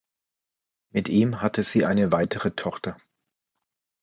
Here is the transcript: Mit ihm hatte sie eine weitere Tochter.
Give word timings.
Mit 0.89 1.09
ihm 1.09 1.41
hatte 1.43 1.61
sie 1.61 1.85
eine 1.85 2.11
weitere 2.11 2.49
Tochter. 2.55 2.97